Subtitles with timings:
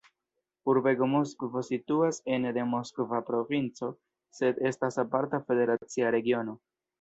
[0.71, 3.91] Urbego Moskvo situas ene de Moskva provinco,
[4.39, 6.59] sed estas aparta federacia regiono.